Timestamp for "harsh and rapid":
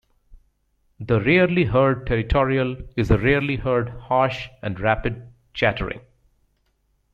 3.91-5.27